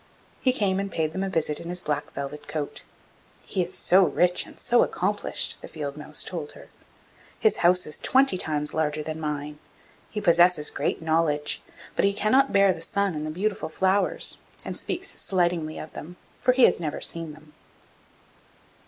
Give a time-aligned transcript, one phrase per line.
[0.41, 2.81] He came and paid them a visit in his black velvet coat.
[3.45, 6.69] 'He is so rich and so accomplished,' the field mouse told her.
[7.39, 9.59] 'His house is twenty times larger than mine;
[10.09, 11.61] he possesses great knowledge,
[11.95, 16.15] but he cannot bear the sun and the beautiful flowers, and speaks slightingly of them,
[16.39, 17.53] for he has never seen them.